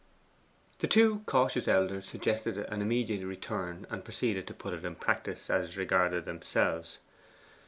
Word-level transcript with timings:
The 0.79 0.87
two 0.87 1.19
cautious 1.27 1.67
elders 1.67 2.05
suggested 2.05 2.57
an 2.57 2.81
immediate 2.81 3.23
return, 3.23 3.85
and 3.91 4.03
proceeded 4.03 4.47
to 4.47 4.53
put 4.55 4.73
it 4.73 4.83
in 4.83 4.95
practice 4.95 5.47
as 5.47 5.77
regarded 5.77 6.25
themselves. 6.25 6.97